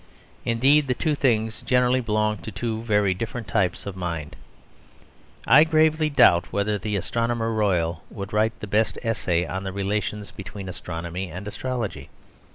Indeed, 0.45 0.87
the 0.87 0.95
two 0.95 1.13
things 1.13 1.61
generally 1.61 2.01
belong 2.01 2.39
to 2.39 2.51
two 2.51 2.81
very 2.81 3.13
different 3.13 3.47
types 3.47 3.85
of 3.85 3.95
mind. 3.95 4.35
I 5.45 5.63
gravely 5.63 6.09
doubt 6.09 6.51
whether 6.51 6.79
the 6.79 6.95
Astronomer 6.95 7.53
Royal 7.53 8.03
would 8.09 8.33
write 8.33 8.59
the 8.61 8.65
best 8.65 8.97
essay 9.03 9.45
on 9.45 9.63
the 9.63 9.71
relations 9.71 10.31
between 10.31 10.67
astronomy 10.67 11.29
and 11.29 11.47
astrology. 11.47 12.09